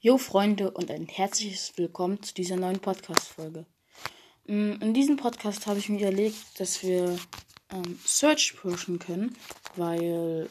[0.00, 3.66] Jo Freunde und ein herzliches Willkommen zu dieser neuen Podcast-Folge.
[4.46, 7.18] Mm, in diesem Podcast habe ich mir überlegt, dass wir
[7.70, 9.36] ähm, Search pushen können,
[9.76, 10.48] weil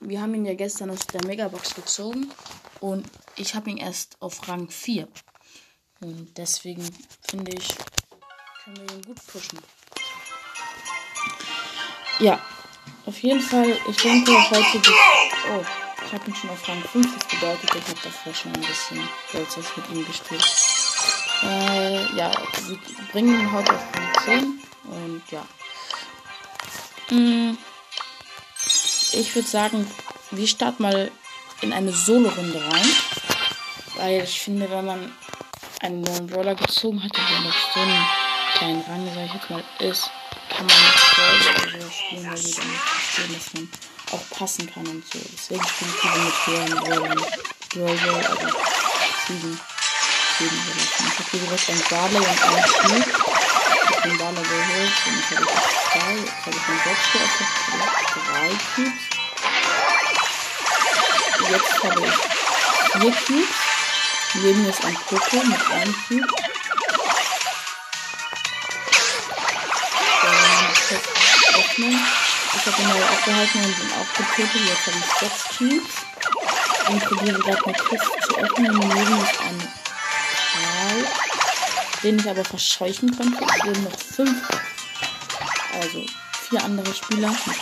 [0.00, 2.30] wir haben ihn ja gestern aus der Megabox gezogen
[2.80, 3.06] und
[3.36, 5.08] ich habe ihn erst auf Rang 4.
[6.00, 6.88] Und deswegen
[7.28, 7.68] finde ich,
[8.64, 9.58] können wir ihn gut pushen.
[12.20, 12.40] Ja,
[13.06, 14.80] auf jeden Fall, ich denke heute...
[15.50, 15.81] Oh.
[16.12, 19.08] Ich habe ihn schon auf Rang 5, das bedeutet, ich habe davor schon ein bisschen
[19.32, 20.44] Holzers mit ihm gespielt.
[21.42, 22.30] Äh, ja,
[22.66, 22.78] wir
[23.10, 25.42] bringen ihn heute auf Rang 10 und ja.
[27.08, 27.56] Hm,
[29.12, 29.90] ich würde sagen,
[30.32, 31.10] wir starten mal
[31.62, 32.90] in eine Solo-Runde rein.
[33.96, 35.12] Weil ich finde, wenn man
[35.80, 38.06] einen neuen Brawler gezogen hat, der noch so einen
[38.56, 40.10] kleinen Rang, sag ich jetzt mal, ist,
[40.50, 43.68] kann man nicht Brawler oder so spielen, weil wir dann nicht verstehen, dass man
[44.12, 45.18] auch passen kann und so.
[45.32, 47.26] Deswegen spiele ich lieber mit höheren Brawlern.
[47.72, 48.52] Brawler oder
[49.26, 49.58] Ziegen.
[50.36, 53.00] Ziegen Ich habe hier direkt einen Barley und einen Spiel.
[53.00, 56.12] Ich habe den Barley geholt und ich habe zwei.
[56.16, 57.34] Jetzt habe ich einen Boxer auf
[58.12, 59.02] drei Cubes.
[61.50, 62.14] Jetzt habe ich
[62.92, 63.54] vier Cubes.
[64.34, 66.26] Neben mir ist ein Poco mit einem Cube.
[70.20, 71.04] Da werden wir das
[71.58, 72.21] öffnen.
[72.54, 74.60] Ich habe mal aufgehalten und ihn auch getötet.
[74.66, 75.94] Jetzt habe ich sechs Cubes.
[76.88, 78.78] Und probiere gerade eine Kiste zu öffnen.
[78.78, 79.68] Neben ist ein
[80.52, 81.06] Karl,
[82.02, 83.44] den ich aber verscheuchen konnte.
[83.44, 84.48] Es wurden noch fünf.
[85.80, 86.04] Also
[86.48, 87.28] vier andere Spieler.
[87.28, 87.56] Mit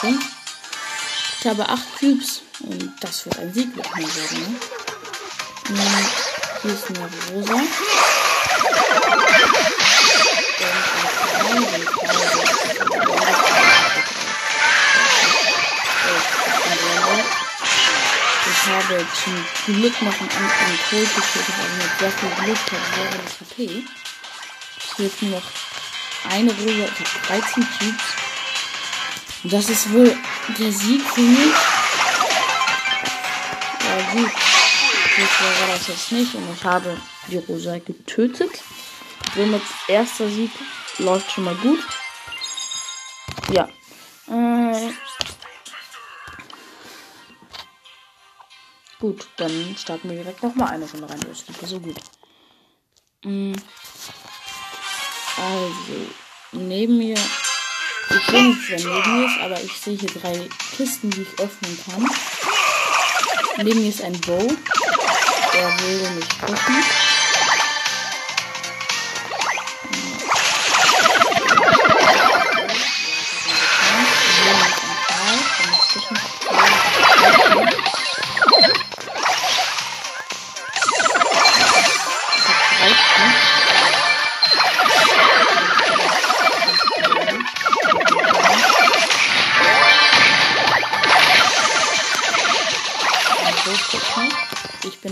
[0.00, 0.24] fünf.
[1.40, 2.42] Ich habe acht Cubes.
[2.60, 4.56] Und das wird ein Sieg, wird mal sagen.
[5.68, 6.06] Ne?
[6.62, 7.60] Hier ist eine Rosa.
[19.12, 23.24] Ich habe zum Glück noch einen anderen Code getötet, also mit sehr viel Glück habe
[23.26, 23.84] ich HP.
[24.78, 25.46] Es wird nur noch
[26.30, 28.04] eine Rose, ich habe 13 Cubes.
[29.44, 30.16] Und das ist wohl
[30.58, 31.54] der Sieg für mich.
[33.84, 34.32] Ja gut,
[35.18, 36.96] jetzt war das jetzt nicht und ich habe
[37.28, 38.50] die Rosa getötet.
[39.34, 40.50] Somit erster Sieg
[40.98, 41.80] läuft schon mal gut.
[43.52, 43.68] Ja.
[44.28, 44.90] Äh,
[48.98, 51.20] Gut, dann starten wir direkt nochmal eine Runde rein.
[51.28, 51.96] Das ist so gut.
[53.24, 53.52] Mm.
[55.36, 56.06] Also,
[56.52, 57.18] neben mir.
[58.08, 61.40] Ich sehe nicht, wer neben mir ist, aber ich sehe hier drei Kisten, die ich
[61.40, 62.08] öffnen kann.
[63.64, 64.38] Neben mir ist ein Bow.
[65.52, 67.05] Der will mich pushen.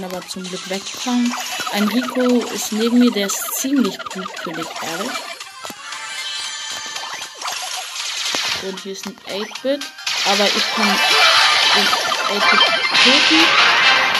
[0.04, 1.34] Aber zum Glück weggefahren.
[1.72, 5.12] Ein Rico ist neben mir, der ist ziemlich dich, ehrlich.
[8.62, 9.84] Und hier ist ein 8-Bit.
[10.26, 10.98] Aber ich kann
[11.74, 11.86] den
[12.38, 12.60] 8-Bit
[13.02, 13.42] töten.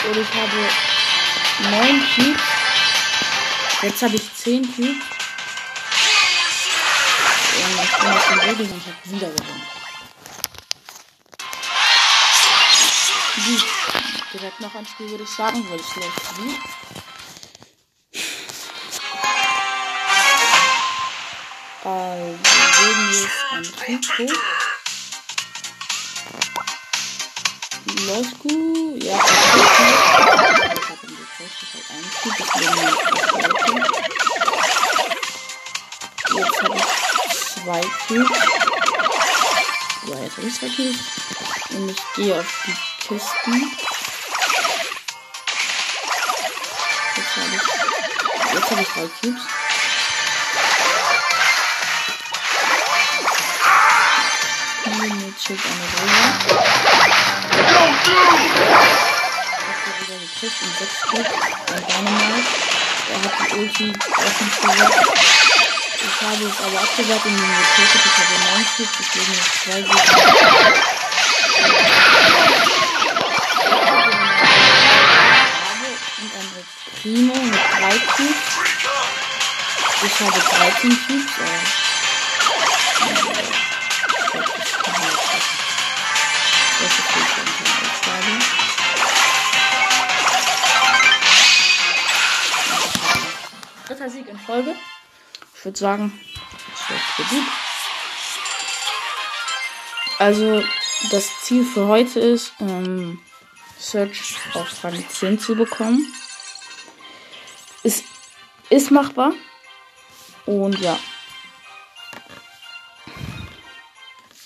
[0.09, 0.59] Und ich habe
[1.71, 2.43] 9 Cubes.
[3.83, 4.89] Jetzt habe ich 10 Cubes.
[7.57, 9.63] Und ich bin auf dem Boden und habe wieder gewonnen.
[13.47, 16.59] Gut direkt noch ein Spiel, würde ich sagen, weil es läuft wie.
[21.85, 24.27] Also, wir jetzt ein Rico.
[28.07, 29.03] Läuft gut.
[29.05, 29.17] Ja.
[29.17, 29.23] Ich
[30.91, 33.05] habe ihn getäuscht, das halt ein Typ, deswegen
[36.37, 36.85] Jetzt habe ich
[37.63, 38.39] zwei Cubes.
[40.07, 40.99] Ja, jetzt habe ich zwei Cubes.
[41.71, 42.75] Und ich gehe auf die
[43.07, 43.94] Kisten.
[48.65, 49.43] Jetzt habe ich drei Cubes.
[55.27, 56.19] Jetzt steht eine Drohne.
[59.21, 61.29] Ich wieder gekriegt und sechs Stück.
[61.75, 62.49] Ein Dynamite.
[63.13, 64.41] Er hat die Ulti auch.
[66.01, 68.03] Ich habe es aber abgewehrt und ihn getötet.
[68.07, 71.04] Ich habe 9 Stück, deswegen noch zwei Gegner.
[77.05, 78.35] Primo mit 3 Cubes.
[80.07, 81.27] Ich habe 13 Cubes.
[81.39, 81.61] Äh.
[86.81, 87.25] Das ist die
[93.87, 94.75] Dritter Sieg in Folge.
[95.59, 96.19] Ich würde sagen,
[96.71, 97.47] das wird für gut.
[100.19, 100.65] Also,
[101.11, 103.21] das Ziel für heute ist, ähm,
[103.79, 106.11] Search auf Rang 10 zu bekommen.
[108.71, 109.33] Ist, machbar.
[110.47, 110.99] Und ja.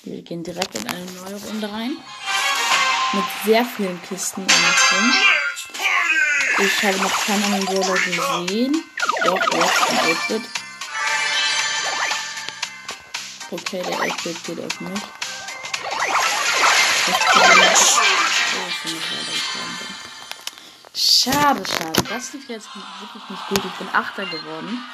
[0.05, 1.97] Wir gehen direkt in eine neue Runde rein.
[3.13, 5.15] Mit sehr vielen Kisten um.
[6.65, 8.85] Ich habe noch keinen anderen gesehen.
[9.25, 10.43] Doch, jetzt ein 8-Bit.
[13.51, 15.01] Okay, der 8-Bit geht auf mich.
[21.01, 22.03] Schade, schade.
[22.09, 23.65] Das lief jetzt wirklich nicht gut.
[23.65, 24.85] Ich bin Achter geworden.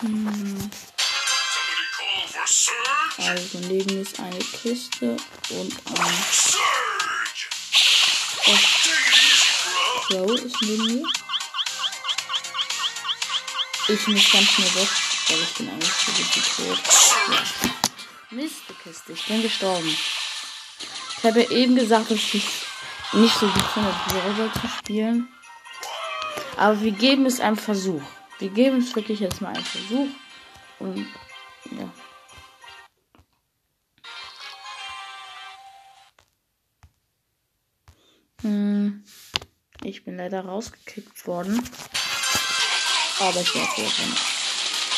[0.00, 0.70] Hm.
[3.18, 5.18] Also neben ist eine Kiste
[5.50, 6.24] und ein
[10.06, 11.02] Crow ist neben mir.
[13.88, 14.88] Ich muss ganz schnell weg,
[15.28, 16.82] weil ich bin eigentlich so gut tot.
[17.30, 18.36] Ja.
[18.36, 19.96] Mistekiste, ich bin gestorben.
[21.18, 22.46] Ich habe ja eben gesagt, dass ich
[23.12, 25.28] nicht so gut finde, Brawler zu spielen.
[26.56, 28.02] Aber wir geben es einen Versuch.
[28.38, 30.08] Wir geben es wirklich jetzt mal einen Versuch.
[30.78, 31.06] Und
[31.70, 31.92] ja.
[38.42, 39.04] Hm,
[39.82, 41.62] ich bin leider rausgekickt worden.
[43.20, 44.35] Aber ich werde wieder drin.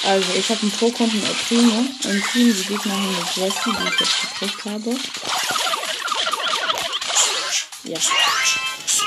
[0.04, 1.84] Also, ich habe einen Poco und einen Primo.
[2.04, 4.96] Im Team die Gegner haben eine Jessie, die ich jetzt gekriegt habe.
[7.84, 7.98] Ja.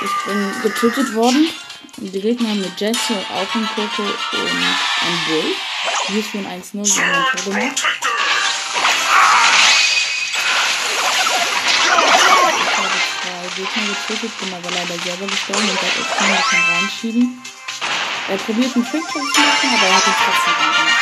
[0.04, 1.50] Ich bin getötet worden.
[1.98, 5.56] Die Gegner haben eine Jessie und auch einen Poco und einen Bull.
[6.10, 7.84] Wir führen 1-0, wir haben ein Tor gemacht.
[12.58, 17.42] Ich habe zwei Gegner getötet, bin aber leider selber gestorben und El Primo kann reinschieben.
[18.30, 21.02] Er probiert einen Trick zu machen, aber er hat ihn trotzdem reingemacht.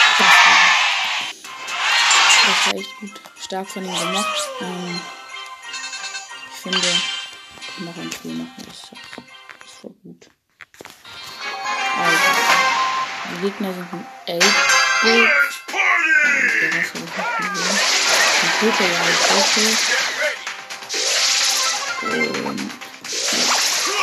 [2.47, 4.49] Das war echt gut stark von ihm gemacht.
[4.61, 5.01] Ähm,
[6.51, 8.63] ich finde, ich kann noch ein Tool machen.
[8.65, 10.29] Das das voll gut.
[11.99, 12.17] Also,
[13.31, 14.39] die Gegner sind ein 8
[15.03, 15.29] Bit.
[16.61, 17.79] Der Rest habe ich nicht gesehen.
[18.41, 19.63] Ein Tote, ja, ein Tote.
[22.01, 22.71] Und, und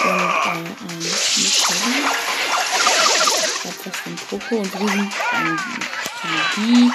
[0.04, 2.25] ein, ein Mitteln
[3.68, 5.56] etwas von Poco und drüben ein
[6.20, 6.90] Candy.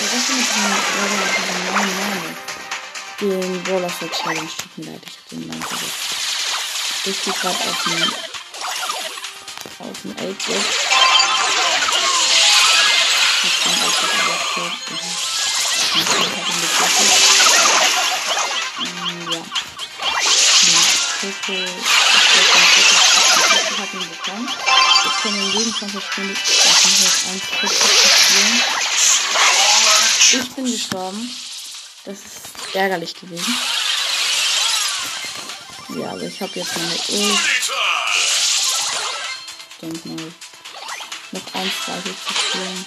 [0.00, 2.30] Was ist mit diesem neuen Name?
[3.20, 4.48] Den Brawler für Challenge.
[4.56, 6.10] Tut mir leid, ich hab den Namen vergessen.
[7.04, 8.02] Ich gehe gerade auf den
[9.78, 10.64] auf den 8-Bit.
[13.42, 15.29] Hab den 8-Bit
[25.80, 26.36] kann in jedem
[27.40, 27.96] 20 Stunden
[28.26, 28.62] spielen.
[30.32, 31.34] Ich bin gestorben.
[32.04, 33.56] Das ist ärgerlich gewesen.
[35.96, 37.40] Ja, aber ich habe jetzt meine Ult.
[39.70, 40.32] Ich denke mal,
[41.32, 42.86] noch 1, 2 zu spielen.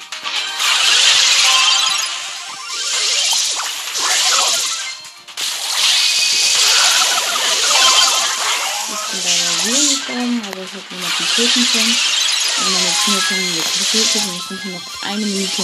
[10.14, 12.23] gestorben, aber ich habe jemanden töten können.
[12.58, 15.64] Und meine Teammates haben ihn getötet und es sind noch eine Minute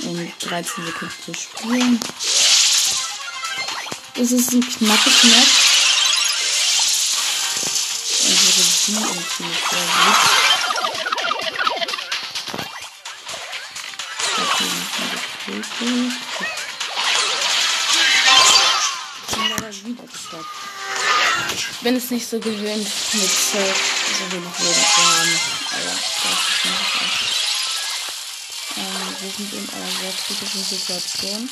[0.00, 2.00] und 13 Sekunden zu spielen.
[4.14, 5.70] Es ist ein knappes Match.
[8.22, 10.50] Unsere Team und sehr gut.
[21.52, 23.58] Ich bin es nicht so gewöhnt, mit so
[24.30, 25.40] wenig Leben zu haben.
[25.86, 27.40] Ist nicht echt.
[28.76, 31.50] Ähm, wir sind in einer sehr kritischen Situation.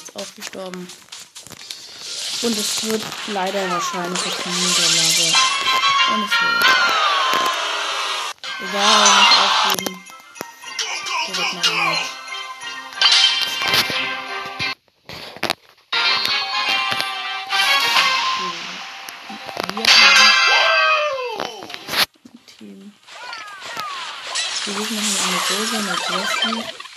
[0.00, 0.88] jetzt auch gestorben.
[2.42, 5.34] Und es wird leider wahrscheinlich jetzt eine Niederlage.
[6.14, 6.64] Und es wird.
[8.60, 10.04] Egal, nicht aufgeben.
[11.26, 12.00] Wird noch ein Match.
[24.64, 25.94] Wir Gegner haben eine Rosa, eine
[26.54, 26.89] Jessie.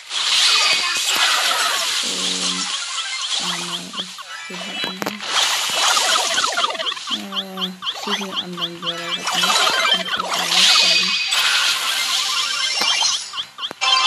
[8.57, 8.93] Kann mal
[10.41, 11.11] aufschreiben.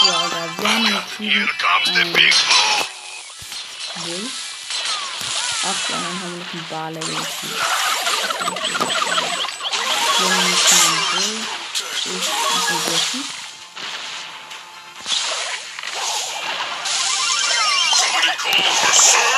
[0.05, 0.85] Ja, da wir haben
[1.17, 1.29] Team.
[1.31, 2.33] Here comes the big.
[4.05, 4.31] Wolf.
[5.63, 7.01] Ach, ja, dann haben wir noch einen Barley.
[7.01, 7.09] Wir
[10.29, 11.45] haben jetzt einen Wolf.
[12.05, 12.27] Ich
[12.67, 13.25] einen Jessie.
[17.97, 19.36] Somebody call for surge.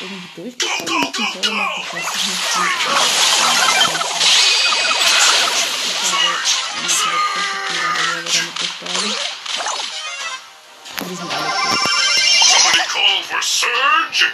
[0.00, 2.42] Irgendwie durchgekommen ist und selber macht, ich weiß nicht.
[8.42, 9.14] Gestorben.
[11.08, 11.78] Die sind alle tot.
[12.48, 14.26] Somebody call for surge.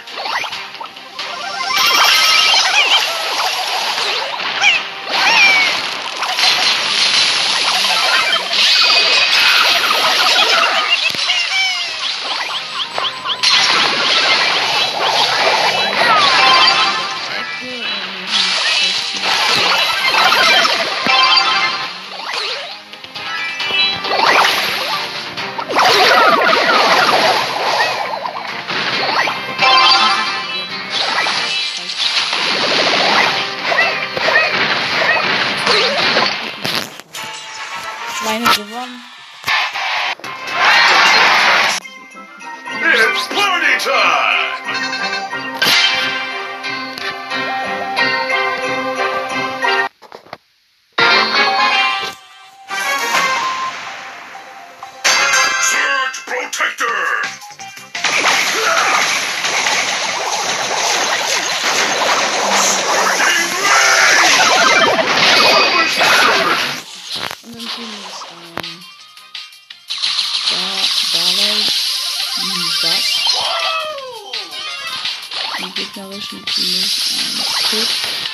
[76.29, 78.28] Team ist ein Kit.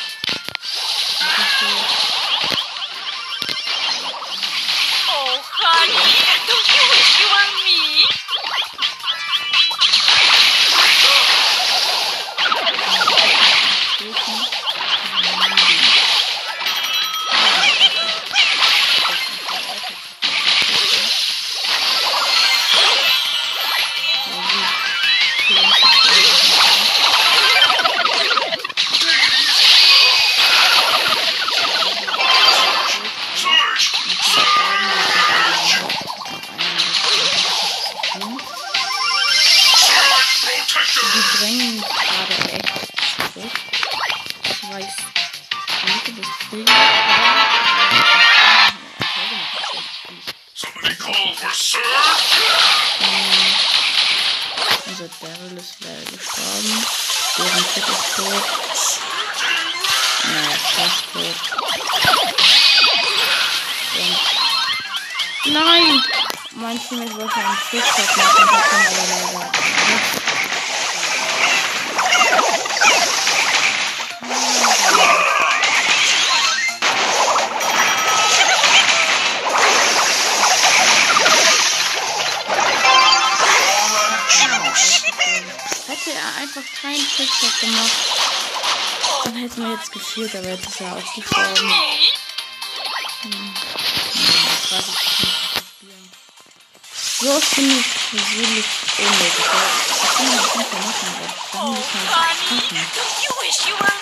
[55.05, 56.85] Unser Daryl ist leider gestorben.
[57.37, 58.45] Deren Kit ist tot.
[60.23, 61.37] Naja, fast tot.
[65.45, 66.03] Und Nein!
[66.55, 70.34] Mein Teammate wollte einen Trickshot machen, hat dann aber leider
[86.25, 87.91] er einfach keinen Trickshot gemacht,
[89.23, 91.73] dann hätten wir jetzt geführt, aber jetzt ist er ausgestorben.
[94.69, 96.11] Das nicht spielen.
[97.19, 98.65] So finde ich persönlich
[98.97, 99.45] unnötig.
[99.45, 101.93] Ich kann das nicht machen, aber ich kann nicht
[102.47, 103.94] Honey, machen.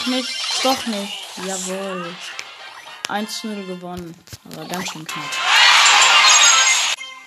[0.00, 0.30] Doch nicht?
[0.62, 1.12] Doch nicht.
[1.46, 2.14] Jawohl.
[3.08, 4.14] 1-0 gewonnen.
[4.44, 5.30] Aber ganz schön knapp.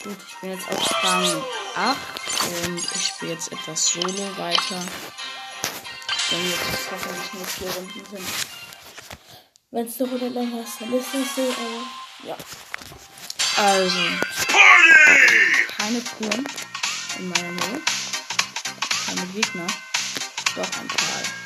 [0.03, 1.44] Gut, ich bin jetzt auf Rang
[1.75, 1.98] 8
[2.65, 4.84] und ich spiele jetzt etwas Solo weiter.
[6.30, 8.27] Wenn jetzt hoffentlich nur vier Runden sind.
[9.72, 12.38] Wenn es eine Runde länger ist, dann ist es so, aber ja.
[13.56, 14.00] Also,
[15.77, 16.48] keine Touren
[17.20, 17.82] in meiner Nähe.
[19.06, 19.68] Keine Gegner.
[20.56, 21.43] Doch ein paar.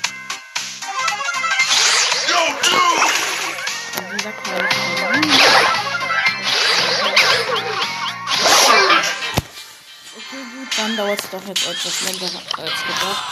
[10.18, 13.24] Okay, gut, dann dauert es doch jetzt etwas länger als gedacht.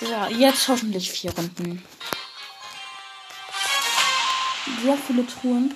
[0.00, 1.84] Ja, jetzt hoffentlich vier Runden.
[4.82, 5.74] Sehr viele Truhen.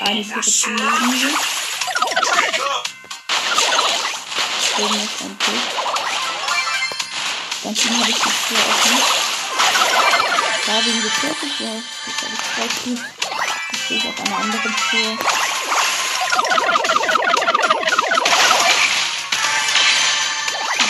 [0.00, 1.36] Eine zu liegen.
[4.78, 5.81] Oben ist ein Tisch.
[7.64, 8.98] Dann schon habe ich die Tür offen.
[10.66, 11.74] Da habe ich getötet, ja.
[12.06, 13.02] Jetzt habe ich zwei Cubes.
[13.70, 15.18] Jetzt stehe ich auf einer anderen Tür.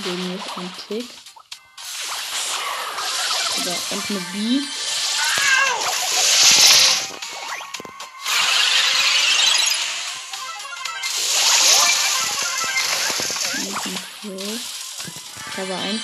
[0.05, 1.09] Gegen mich ein Tick.
[3.63, 4.61] Oder und eine B.
[14.23, 16.03] Ich habe einen.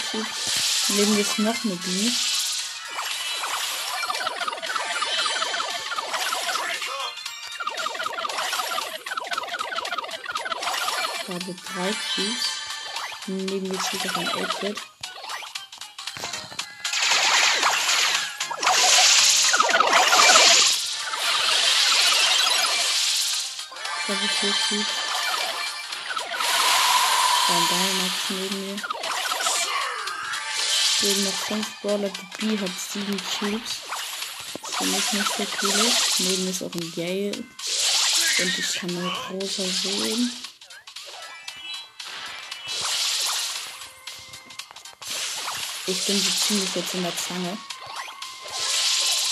[0.88, 2.10] Neben mir ist noch eine B.
[11.16, 12.59] Ich habe drei Cubes.
[13.32, 14.76] Neben mir steht noch ein 8-Bit.
[24.02, 24.86] Ich habe vier Cubes.
[27.46, 28.76] Ein Dynamax neben mir.
[31.02, 32.08] Neben noch 5 Brawler.
[32.08, 33.72] Die B hat 7 Cubes.
[34.60, 36.18] Das mich nicht so cool ist.
[36.18, 37.30] Neben ist auch ein Gale.
[37.30, 40.49] Und ich kann mit rosa sehen.
[45.90, 47.58] Ich bin so ziemlich jetzt in der Zange.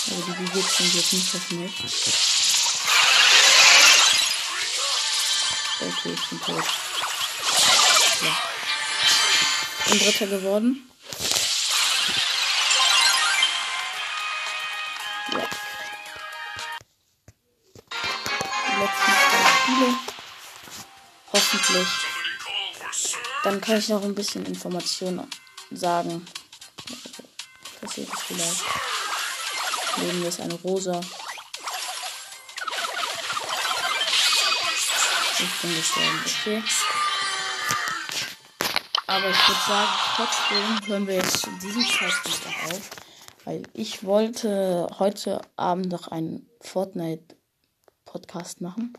[0.07, 1.73] Aber die bewegt sind jetzt nicht auf mich.
[5.79, 6.63] Okay, ich bin tot.
[8.21, 8.37] Ja.
[9.87, 10.91] Bin Dritter geworden.
[15.31, 15.49] Ja.
[18.67, 19.89] Die letzten zwei Spiele.
[21.31, 21.87] Hoffentlich.
[23.45, 25.25] Dann kann ich noch ein bisschen Informationen
[25.71, 26.27] sagen.
[27.99, 28.63] Passiert es vielleicht.
[29.97, 31.01] Neben mir ist eine rosa.
[35.33, 36.63] Ich bin gestorben, okay.
[39.07, 42.89] Aber ich würde sagen, trotzdem hören wir jetzt zu diesem auf.
[43.45, 48.93] Weil ich wollte heute Abend noch einen Fortnite-Podcast machen.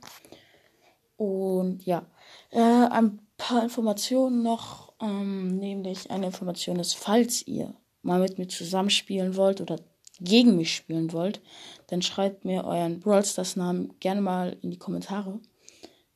[1.16, 2.04] Und ja,
[2.50, 4.92] äh, ein paar Informationen noch.
[5.00, 9.76] Ähm, nämlich eine Information ist, falls ihr mal mit mir zusammenspielen wollt oder
[10.20, 11.40] gegen mich spielen wollt,
[11.88, 15.40] dann schreibt mir euren Brawl Stars Namen gerne mal in die Kommentare.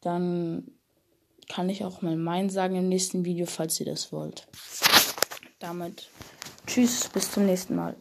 [0.01, 0.70] Dann
[1.49, 4.47] kann ich auch mal meinen sagen im nächsten Video, falls ihr das wollt.
[5.59, 6.09] Damit
[6.66, 7.97] tschüss, bis zum nächsten Mal.